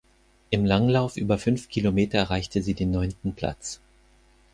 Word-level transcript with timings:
Im 0.49 0.65
Langlauf 0.65 1.15
über 1.15 1.37
fünf 1.37 1.69
Kilometer 1.69 2.17
erreichte 2.17 2.63
sie 2.63 2.73
den 2.73 2.89
neunten 2.89 3.35
Platz. 3.35 3.81